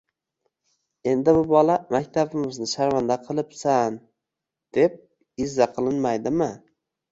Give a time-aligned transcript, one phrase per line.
[1.11, 4.01] –Endi u bola «maktabimizni sharmanda qilibsan»,
[4.81, 4.99] deb
[5.49, 6.53] izza qilinmaydimi?